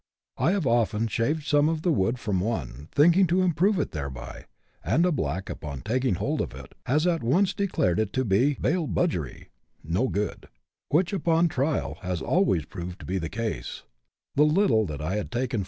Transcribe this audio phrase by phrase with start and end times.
[0.39, 4.45] I have often shaved some of the wood from one, thinking to improve it thereby,
[4.83, 8.55] and a black, upon taking hold of it, has at once declared it to be"
[8.59, 9.49] bale budgery"
[9.83, 10.47] (no good),
[10.89, 13.83] which, upon trial, always proved to be the case;
[14.33, 15.59] the little that I had taken CHAP.